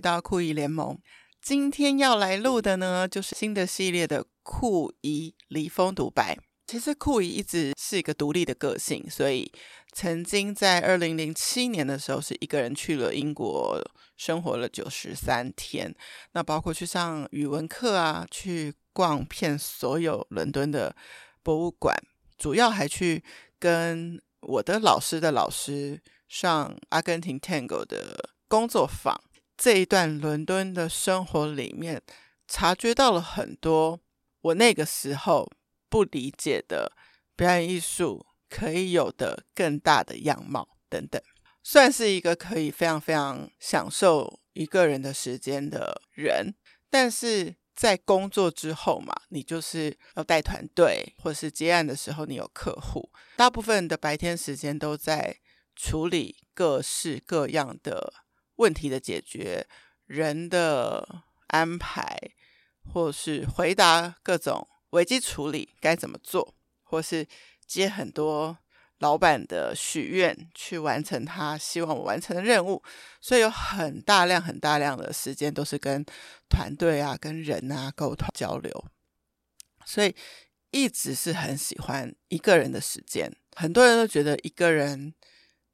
[0.00, 0.98] 到酷姨联盟。
[1.42, 6.38] 今天要来录的呢，就是新的系列的酷姨离峰独白。
[6.66, 9.50] 其实酷姨一直是一个独立的个性，所以
[9.92, 13.80] 曾经在二零零七年的时候，是一个人去了英国
[14.16, 15.94] 生活了九十三天。
[16.32, 20.94] 那包括去上语文课啊，去逛遍所有伦敦的
[21.42, 21.96] 博物馆，
[22.38, 23.24] 主要还去
[23.58, 28.30] 跟我的老师的老师上阿根廷 Tango 的。
[28.50, 29.16] 工作坊
[29.62, 32.00] 这一段伦敦的生活里面，
[32.48, 34.00] 察觉到了很多
[34.40, 35.52] 我那个时候
[35.90, 36.90] 不理解的
[37.36, 41.20] 表演艺术可以有的更大的样貌等等。
[41.62, 46.54] 算是一个可以非常非常享受一个人的时间的人，
[46.88, 55.36] 但是在工作之后嘛，你就是要带团队，或是接案的时候，你有客户，大部分的白天时间都在
[55.76, 58.14] 处理各式各样的。
[58.60, 59.66] 问题的解决，
[60.04, 62.18] 人的安排，
[62.92, 67.26] 或是回答各种危机处理该怎么做，或是
[67.66, 68.58] 接很多
[68.98, 72.82] 老板的许愿去完成他希望我完成的任务，
[73.18, 76.04] 所以有很大量很大量的时间都是跟
[76.50, 78.84] 团队啊、跟人啊沟通交流，
[79.86, 80.14] 所以
[80.70, 83.32] 一直是很喜欢一个人的时间。
[83.56, 85.14] 很多人都觉得一个人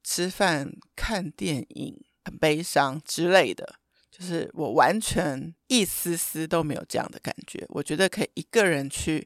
[0.03, 2.05] 吃饭、看电影。
[2.27, 3.75] 很悲伤之类的，
[4.11, 7.65] 就是我完全一丝丝都没有这样的感觉。
[7.69, 9.25] 我觉得可以一个人去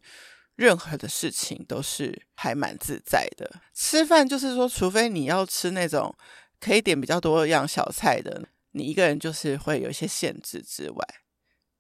[0.56, 3.60] 任何的事情都是还蛮自在的。
[3.74, 6.16] 吃饭就是说，除非你要吃那种
[6.60, 11.04] 可以点比较多样小菜的，你一个人就是会有一些限制之外，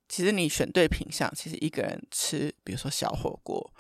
[0.09, 3.71] 其实你选对品相，其实一个人吃，比如说小火锅，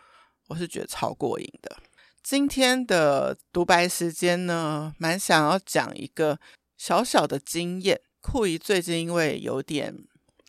[0.49, 1.75] 我是觉得超过瘾的。
[2.21, 6.39] 今天的独白时间呢，蛮想要讲一个。
[6.81, 9.95] 小小的经验，酷姨最近因为有点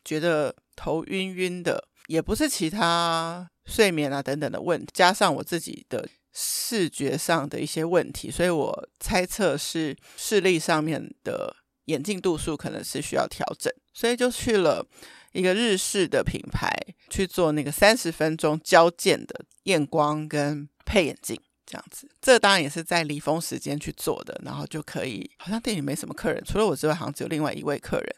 [0.02, 11.54] 觉得头晕晕的，也不是其他睡眠啊等等的问题，加上我自己的视觉上的一些问题，所以我猜测是视力上面的
[11.84, 14.86] 眼镜度数可能是需要调整，所以就去了
[15.32, 16.74] 一个日式的品牌
[17.10, 21.38] 去做那个三十分钟交件的验光跟配眼镜。
[21.72, 28.16] 这样子，这当然也是在离峰时间去做的，然后就可以，好像店里没什么客人，除了我之外，好像只有另外一位客人。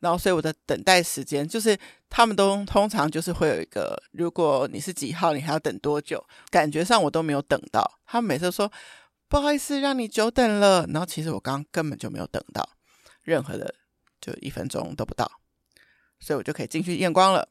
[0.00, 1.76] 然后，所以我的等待时间就是，
[2.08, 6.24] 他们都通常就是会有一个，如果你是几号，你还要等多久？
[6.50, 8.70] 感觉上我都没有等到，他们每次说
[9.28, 10.86] 不好意思，让你久等了。
[10.88, 12.68] 然后其实我刚根本就没有等到
[13.22, 13.74] 任何的，
[14.20, 15.30] 就一分钟都不到，
[16.20, 17.48] 所以我就可以进去验光了。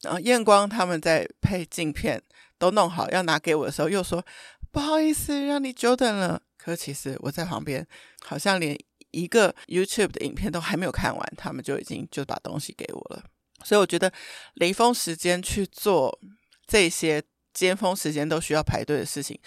[0.00, 2.22] 然后验光，他们在配镜片
[2.58, 4.24] 都弄好要拿给我的时候，又说。
[4.72, 6.42] 不好意思，让你久等了。
[6.56, 7.86] 可其实我在旁边，
[8.22, 8.78] 好像连
[9.10, 13.24] 一个 YouTube 的影片都还没有看完，他们就已经就把东西给我了。
[13.64, 14.12] 所以我觉得
[14.54, 16.20] 雷锋时间去做
[16.66, 17.22] 这些
[17.52, 19.38] 尖峰时间都需要排队的事情，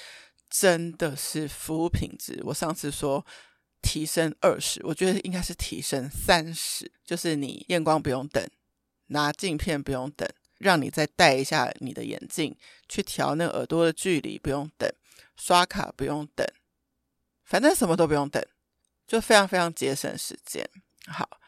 [0.50, 2.41] 真的是服务品质。
[2.44, 3.25] 我上次说
[3.81, 8.45] 提升二十，我觉得应该是提升三十，就是你验光不用等，
[9.07, 10.28] 拿镜片不用等，
[10.59, 12.55] 让你再戴一下你的眼镜
[12.90, 14.91] 去调那耳朵的距离，不用等。
[15.36, 16.48] 刷卡不用等，
[17.44, 18.44] 反正什么都不用等，
[19.08, 20.70] 就非常非常节省时间。
[21.08, 21.40] 好，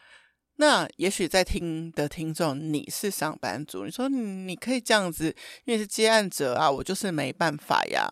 [0.56, 8.12] 那也许在听的听众，你是上班族，你说你可以这样子，因为是接案者啊，我就是没办法呀。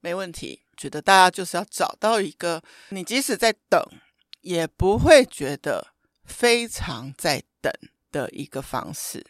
[0.00, 3.82] 没问题，觉得大家就是要找到一个，你即使在等，
[4.42, 7.72] 也不会觉得非常在等
[8.12, 9.26] 的一个方式。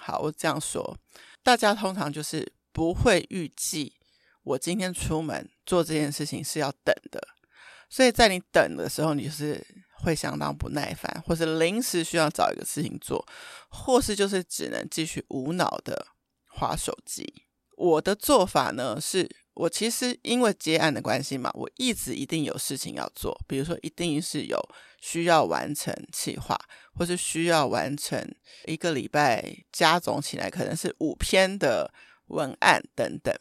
[0.00, 0.98] 好，我这样说，
[1.42, 3.94] 大家通常就是不会预计。
[4.44, 7.20] 我今天出门做这件事情是要等的，
[7.88, 9.66] 所以在你等的时候，你是
[10.02, 13.26] 会相当不耐烦，或是临时需要找一个事情做，
[13.68, 16.08] 或是就是只能继续无脑的
[16.46, 17.44] 划手机。
[17.76, 24.60] 我的做法呢，是我其实因为接案的关系嘛，我一直一定有事情要做，比如说一定是有
[25.00, 26.56] 需要完成企划，
[26.94, 28.22] 或是需要完成
[28.66, 31.92] 一个礼拜加总起来可能是五篇的
[32.26, 33.34] 文案等等。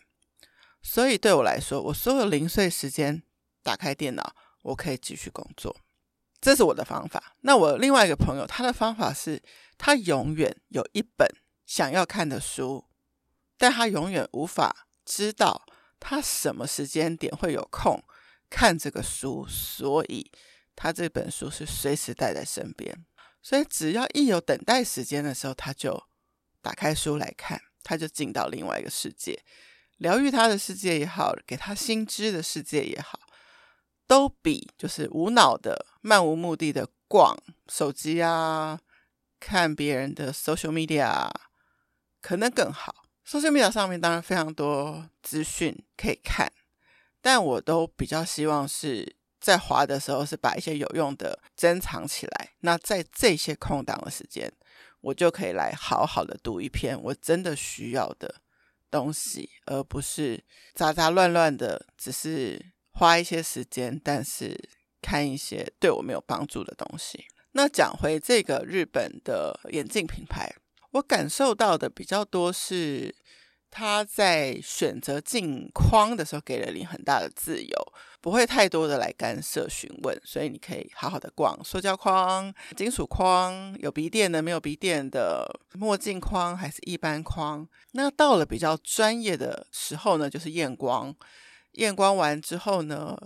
[0.83, 3.24] 所以对我来说，我所有零碎时间
[3.63, 5.75] 打开电脑，我可以继续工作，
[6.41, 7.35] 这是我的方法。
[7.41, 9.41] 那我另外一个朋友，他的方法是，
[9.77, 11.27] 他永远有一本
[11.65, 12.85] 想要看的书，
[13.57, 15.65] 但他永远无法知道
[16.00, 18.03] 他什么时间点会有空
[18.50, 20.30] 看这个书，所以
[20.75, 23.06] 他这本书是随时带在身边。
[23.41, 26.03] 所以只要一有等待时间的时候，他就
[26.62, 29.41] 打开书来看，他就进到另外一个世界。
[29.98, 33.19] 疗愈他的世界也好，给他新知的世界也好，
[34.07, 37.38] 都比就是无脑的、漫无目的的逛
[37.69, 38.80] 手机啊，
[39.40, 41.30] 看别人的 social media，
[42.22, 43.06] 可能更好。
[43.25, 46.51] social media 上面当然非常多资讯可以看，
[47.22, 52.50] 但我都比较希望是在滑的时候是把一些有用的珍藏起来。
[52.60, 54.51] 那在这些空档的时间，
[55.00, 58.42] 我就可以来好好的读一篇我真的需要的
[58.94, 60.44] 东西，而不是
[60.75, 64.69] 杂杂乱乱的，只是花一些时间，但是
[65.01, 67.25] 看一些对我没有帮助的东西。
[67.54, 70.56] 那讲回这个日本的眼镜品牌。
[70.92, 73.16] 我感受到的比较多是，
[73.72, 87.67] 他在选择镜框的时候给了你很大的自由，不会太多的来干涉询问，所以你可以好好的逛塑胶框、金属框，有鼻垫的、没有鼻垫的，墨镜框还是一般框。
[87.91, 91.13] 那到了比较专业的时候呢，就是验光，
[91.73, 93.17] 验光完之后呢，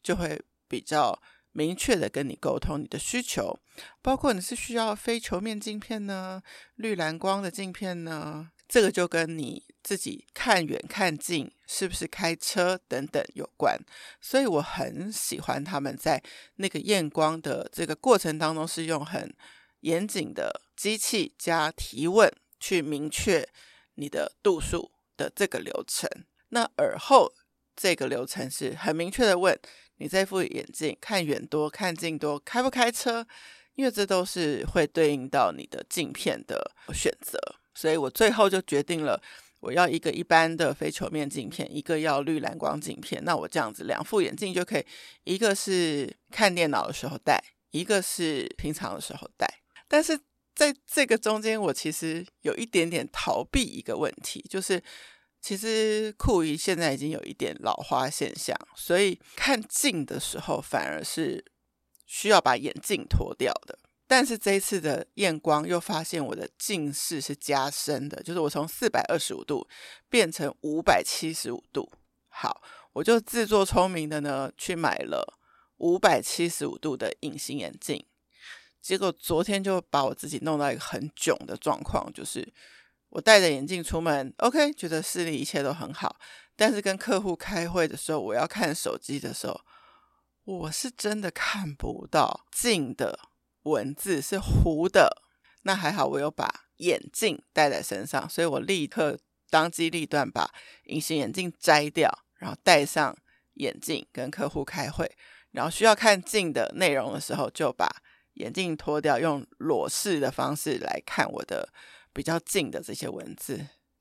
[0.00, 1.20] 就会比较。
[1.56, 3.56] 明确的跟你沟通你的需求，
[4.02, 6.42] 包括你是需要非球面镜片呢，
[6.74, 13.78] 绿蓝光的镜片呢，这个就跟你自己看远看近是不是开车等等有关。
[14.20, 16.20] 所以我很喜欢他们在
[16.56, 19.32] 那个验光的这个过程当中，是用很
[19.82, 22.28] 严谨的机器加提问
[22.58, 23.48] 去明确
[23.94, 26.10] 你的度数的这个流程。
[26.48, 27.32] 那耳后
[27.76, 29.56] 这个流程是很明确的问。
[29.98, 33.24] 你这副眼镜看远多看近多，开不开车？
[33.76, 37.38] 因为这都是会对应到你的镜片的选择，
[37.74, 39.20] 所以我最后就决定了，
[39.60, 43.22] 我要一个一般的非球面镜片，一个要绿蓝光镜片。
[43.24, 44.84] 那我这样子两副眼镜就可以，
[45.24, 49.46] 一个是看电脑的时候戴，一个是平常的时候戴。
[49.88, 50.18] 但是
[50.54, 54.82] 在这个中间，我其实有一点点逃避一个问题，就是。
[55.46, 61.44] 其实酷仪现在已经有一点老花现象，所以看近的时候反而是
[62.06, 63.78] 需要把眼镜脱掉的。
[64.06, 69.66] 但是这一次的验光又发现我的近视是加深的，就是我从四百二十五度
[70.08, 71.90] 变成五百七十五度。
[72.28, 72.62] 好，
[72.92, 75.38] 我就自作聪明的呢去买了
[75.78, 78.04] 五百七十五度的隐形眼镜，
[78.80, 82.52] 结果昨天就把我自己弄到一个很囧的状况，就是。
[83.10, 86.16] 我戴着眼镜出门，OK，觉得视力一切都很好。
[86.56, 89.60] 但是跟客户开会的时候，我要看手机的时候，
[90.42, 93.16] 我是真的看不到近的
[93.64, 95.22] 文字，是糊的。
[95.62, 99.18] 那还好，我有把眼镜戴在身上，所以我立刻
[99.50, 100.50] 当机立断把
[100.84, 103.14] 隐形眼镜摘掉，然后戴上
[103.54, 105.10] 眼镜跟客户开会。
[105.50, 107.88] 然后需要看近的内容的时候，就把
[108.34, 111.68] 眼镜脱掉，用裸视的方式来看我的。
[112.16, 113.60] 比较近的这些文字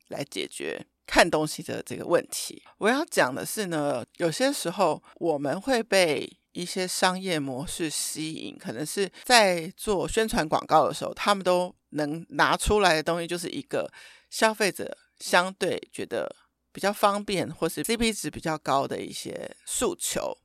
[0.10, 2.62] 来解决看东西的这个问题。
[2.78, 13.92] 我要讲的是呢，有些时候我们会被一些商业模式吸引，可能是在做宣传广告的时候，他们都能拿出来的东西就是一个
[14.30, 16.34] 消费者相对觉得
[16.72, 20.38] 比较方便或是 CP 值比较高的一些诉求，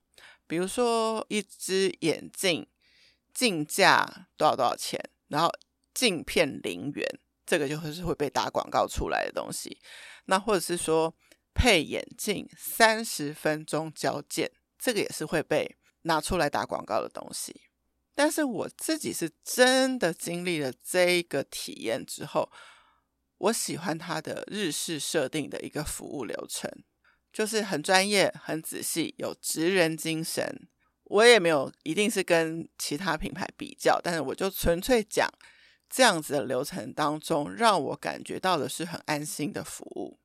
[0.46, 2.66] 比如说一只眼镜
[3.32, 5.50] 镜价多少多少钱，然后
[5.94, 7.06] 镜片零元。
[7.50, 9.80] 这个就会是会被打广告出来的东西，
[10.26, 11.14] 那或者是说
[11.54, 17.62] 配眼镜三十分钟交件，这个也是会被拿出来打广告的东西。
[18.14, 22.50] 但是我自己是真的经历了这个体验之后，
[23.38, 26.70] 我喜欢它的日式设定的一个服务流程，
[27.32, 30.68] 就是很专业、很仔细、有职人精神。
[31.04, 35.28] 我也没有一定是跟其他品牌比较，但是我就纯粹讲。
[35.90, 40.20] 这样子的流程当中，让我感觉到的是很安心的服务，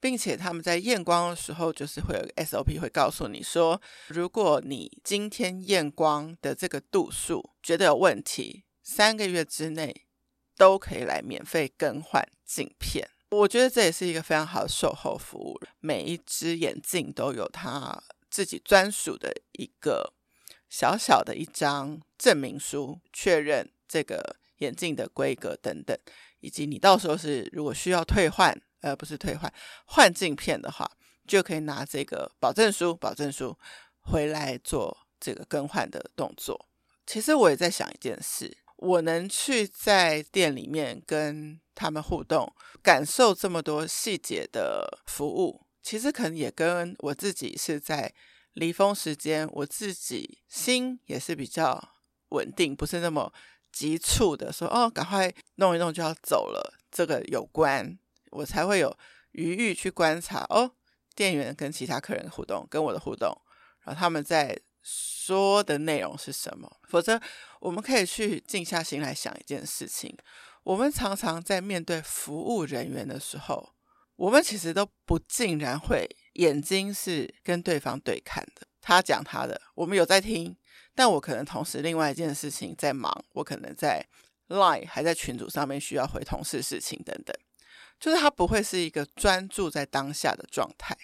[0.00, 10.06] 并且他们在验光的时候，就是会有 SOP 会告诉你说，如果你今天验光的这个度数觉得有问题，三个月之内
[10.56, 13.08] 都可以来免费更换镜片。
[13.30, 15.60] 我觉得这也是一个非常好的售后服务。
[15.80, 20.12] 每一只眼镜都有它自己专属的一个
[20.68, 24.36] 小小的一张证明书，确认这个。
[24.58, 25.98] 眼镜的规格等等，
[26.38, 29.50] 以及你到时候是如果需要退换，呃，不是退换，
[29.86, 30.86] 换镜片的话，
[31.26, 33.58] 就可以拿这个保证书、保证书
[34.00, 36.68] 回来做这个更换的动作。
[37.06, 48.12] 其实我也在想一件事，我能去在店里面跟他们互动，感受这么多细节的服务，其实可能也跟我自己是在
[48.52, 51.82] 离峰时间，我自己心也是比较
[52.28, 53.32] 稳定，不是那么。
[53.74, 57.98] 急促的说：“哦，赶快弄一弄就要走了。”这个有关，
[58.34, 58.96] 我才会有
[59.32, 60.70] 余裕去观察哦，
[61.14, 63.34] 店员跟其他客人互动，跟我的互动，
[63.84, 66.70] 然后他们在说的内容是什么。
[66.88, 67.20] 否则，
[67.60, 70.16] 我们可以去静下心来想一件事情：
[70.62, 73.74] 我们常常在面对服务人员的时候，
[74.16, 78.66] 我们其实都不尽然会眼睛是跟对方对看的。
[78.80, 80.54] 他讲他的，我们有在听，
[80.94, 84.06] 但我可能同时另外一件事情在忙，我可能在
[84.48, 87.34] Line 还在群组上面需要回同事事情等等，
[87.98, 90.96] 就是他不会是一个专注在当下的状态。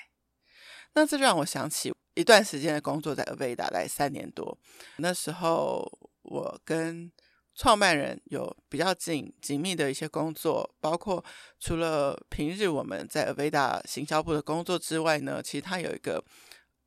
[0.94, 4.58] 那这让我想起一段时间的工作，在 Aveda 大概三年多，
[4.96, 5.90] 那时候
[6.22, 7.10] 我跟
[7.54, 11.24] 创办人有比较紧紧密的一些工作，包括
[11.58, 16.24] 除了平日我们在 Aveda 行销部的工作之外呢，其实他有一个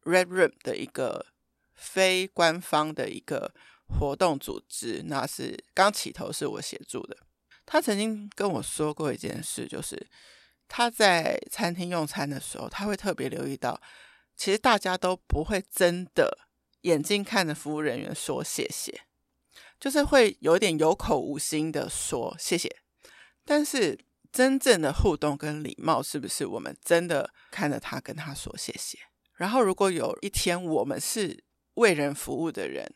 [0.03, 1.25] Red Room 的一个
[1.73, 3.53] 非官方的一个
[3.87, 7.17] 活动组织，那是刚起头是我协助的。
[7.65, 10.07] 他曾经跟我说过一件事，就是
[10.67, 13.79] 他在餐厅用餐的时候，他会特别留意到，
[14.35, 16.37] 其实大家都不会真的
[16.81, 19.01] 眼睛看着服务人员说谢谢，
[19.79, 22.75] 就是会有点有口无心的说谢谢。
[23.45, 23.99] 但是
[24.31, 28.97] 真正的互动跟礼貌，是不是我们真的看着他跟他说谢谢？
[29.35, 31.43] 然后，如果有一天我们是
[31.73, 32.93] 为人服务的人，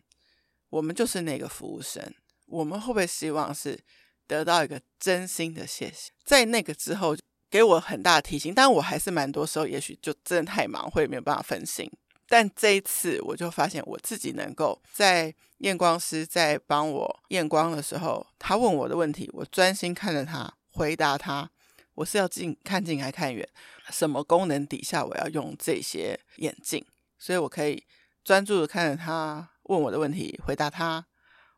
[0.69, 2.13] 我们就是那个服务生，
[2.45, 3.79] 我们会不会希望是
[4.27, 6.11] 得到一个真心的谢谢？
[6.23, 7.15] 在那个之后，
[7.49, 8.53] 给我很大的提醒。
[8.53, 11.89] 但我还是蛮多时候，也许就真的太忙，会没有办法分心。
[12.27, 21.49] 但这一次，我就发现我自己能够在验光师在帮我验光的时候，他问我的问题，我专心看着他，回答他。
[21.95, 23.47] 我是要近看近还看远？
[23.89, 26.85] 什么功能底下我要用这些眼镜？
[27.17, 27.83] 所以我可以
[28.23, 31.07] 专注的看着他问我的问题，回答他。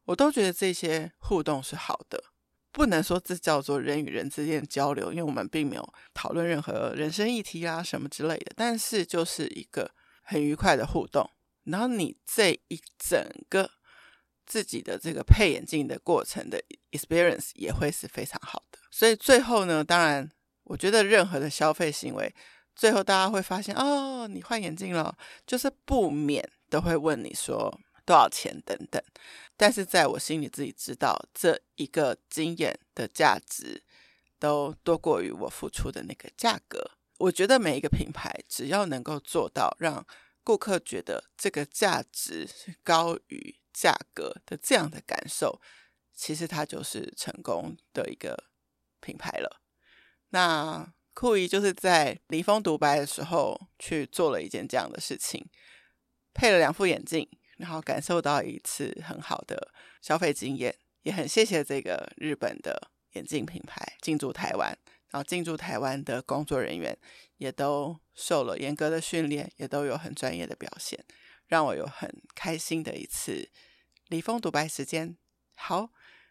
[0.05, 2.23] 我都觉得这些互动是好的，
[2.71, 8.51] 不能说这叫做人与人之间的交流，因为我们并没有讨论任何人生议题啊什么之类的。
[8.55, 11.29] 但是就是一个很愉快的互动，
[11.63, 13.69] 然后你这一整个
[14.45, 16.61] 自己的这个配眼镜的过程的
[16.91, 18.79] experience 也会是非常好的。
[18.91, 20.29] 所以最后呢，当然，
[20.63, 22.33] 我觉得任何的消费行为，
[22.75, 28.99] 最后大家会发现，哦，你换眼镜了，就是不免都会问你说多少钱等等。
[29.55, 33.83] 但是在我心里自己知道，这一个经验的价值
[34.39, 36.91] 都多过于我付出的那个价格。
[37.19, 40.03] 我觉得每一个品牌只要能够做到让
[40.43, 45.61] 顾客觉得这个价值是高于价格的这样的感受，
[46.15, 48.49] 其实它就是成功的一个。
[49.01, 49.61] 品牌了，
[50.31, 55.47] 那酷姨就是在离峰独白的时候去做了一件这样的事情，
[56.33, 57.25] 配了两副眼镜，
[57.59, 60.73] 然后感受到一次很好的消费经验，
[61.03, 64.75] 也很谢谢这个日本的眼镜品牌进驻台湾，
[65.09, 66.97] 然后进驻台湾的工作人员
[67.37, 71.03] 也都受了严格的训练，也都有很专业的表现，
[71.47, 73.49] 让我有很开心的一次
[74.07, 75.17] 离峰独白时间。
[75.55, 75.89] 好，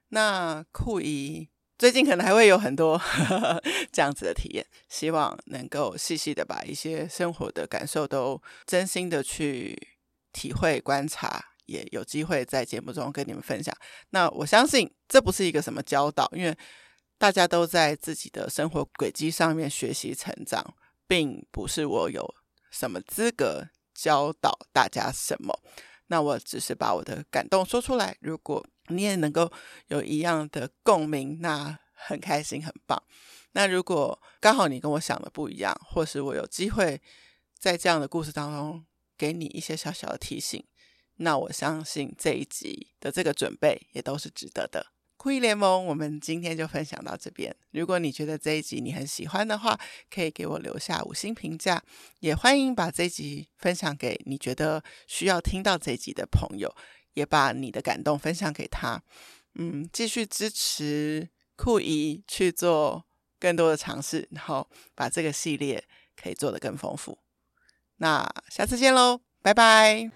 [0.09, 1.51] 那酷姨。
[1.79, 9.79] 最近可能还会有很多呵 呵这样子的体验，希望能够细细的把一些生活的感受都真心的去
[10.39, 13.75] 体会观察，也有机会在节目中跟你们分享。
[14.11, 16.57] 那我相信这不是一个什么教导，因为
[17.19, 20.77] 大家都在自己的生活轨迹上面学习成长，
[21.09, 22.25] 并不是我有
[22.71, 25.61] 什么资格教导大家什么。
[26.07, 29.51] 那我只是把我的感动说出来，如果你也能够
[29.89, 33.03] 有一样的共鸣，那很开心，很棒。
[33.53, 37.03] 那如果刚好你跟我想的不一样，或是我有机会
[37.59, 38.87] 在这样的故事当中
[39.19, 40.65] 给你一些小小的提醒，
[41.17, 44.87] 那我相信这一集的这个准备也都是值得的。
[45.17, 47.53] 酷姨联盟，我们今天就分享到这边。
[47.73, 49.77] 如果你觉得这一集你很喜欢的话，
[50.09, 51.83] 可以给我留下五星评价，
[52.21, 56.73] 也欢迎把这一集分享给你觉得需要听到这一集的朋友，
[57.15, 59.03] 也把你的感动分享给他。
[59.57, 63.05] 嗯，继续支持酷姨去做
[63.41, 65.83] 更多的尝试，然后把这个系列
[66.15, 67.19] 可以做得更丰富。
[67.99, 70.11] 那下次见喽，拜拜。